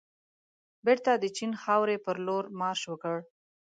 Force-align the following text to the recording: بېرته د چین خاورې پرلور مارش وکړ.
بېرته 0.85 1.11
د 1.17 1.25
چین 1.37 1.51
خاورې 1.61 1.97
پرلور 2.05 2.43
مارش 2.59 2.81
وکړ. 2.87 3.15